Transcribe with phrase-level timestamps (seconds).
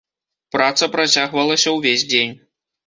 [0.55, 2.37] Праца працягвалася ўвесь дзень.